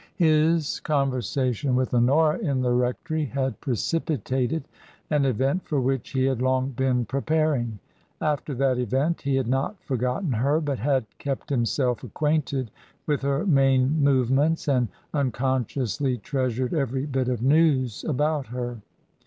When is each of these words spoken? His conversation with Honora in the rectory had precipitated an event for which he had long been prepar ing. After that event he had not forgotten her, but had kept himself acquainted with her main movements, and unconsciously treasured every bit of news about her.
His 0.15 0.79
conversation 0.79 1.75
with 1.75 1.93
Honora 1.93 2.39
in 2.39 2.61
the 2.63 2.71
rectory 2.71 3.25
had 3.25 3.61
precipitated 3.61 4.67
an 5.11 5.25
event 5.25 5.63
for 5.67 5.79
which 5.79 6.09
he 6.09 6.25
had 6.25 6.41
long 6.41 6.71
been 6.71 7.05
prepar 7.05 7.55
ing. 7.59 7.77
After 8.19 8.55
that 8.55 8.79
event 8.79 9.21
he 9.21 9.35
had 9.35 9.45
not 9.47 9.79
forgotten 9.83 10.31
her, 10.31 10.59
but 10.59 10.79
had 10.79 11.05
kept 11.19 11.51
himself 11.51 12.03
acquainted 12.03 12.71
with 13.05 13.21
her 13.21 13.45
main 13.45 14.01
movements, 14.03 14.67
and 14.67 14.87
unconsciously 15.13 16.17
treasured 16.17 16.73
every 16.73 17.05
bit 17.05 17.27
of 17.29 17.43
news 17.43 18.03
about 18.03 18.47
her. 18.47 18.79